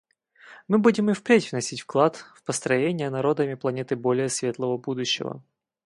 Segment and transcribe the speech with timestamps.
[0.67, 5.43] Мы будем и впредь вносить вклад в построение народами планеты более светлого будущего.